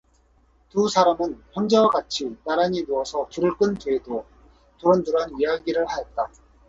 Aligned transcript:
두 0.71 0.89
사람은 0.89 1.43
형제와 1.51 1.87
같이 1.89 2.35
나란히 2.43 2.83
누워서 2.87 3.27
불을 3.31 3.55
끈 3.59 3.75
뒤에도 3.75 4.25
두런두런 4.79 5.39
이야기를 5.39 5.85
하였다. 5.85 6.31